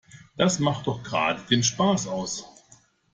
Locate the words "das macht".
0.35-0.87